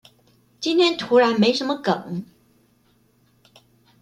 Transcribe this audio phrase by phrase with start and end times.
[0.59, 2.25] 今天突然沒什麼梗